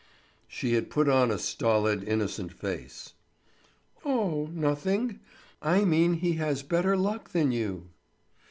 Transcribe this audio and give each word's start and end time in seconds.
She 0.47 0.73
had 0.73 0.89
put 0.89 1.07
on 1.07 1.29
a 1.29 1.37
stolid, 1.37 2.03
innocent 2.07 2.51
face. 2.51 3.13
"O—h, 4.03 4.49
nothing. 4.51 5.19
I 5.61 5.85
mean 5.85 6.13
he 6.13 6.33
has 6.37 6.63
better 6.63 6.97
luck 6.97 7.33
than 7.33 7.51
you." 7.51 7.89